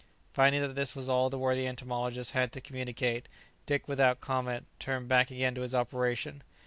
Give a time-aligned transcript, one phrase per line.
[0.33, 3.27] Finding that this was all the worthy entomologist had to communicate,
[3.67, 6.41] Dick, without comment, turned back again to his operation.